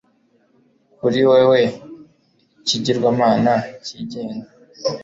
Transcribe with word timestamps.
Kuri 0.97 1.19
wewe 1.31 1.59
ikigirwamana 2.59 3.53
cyigenga 3.85 4.47